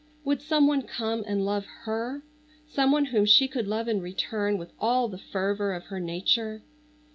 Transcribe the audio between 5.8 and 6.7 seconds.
her nature?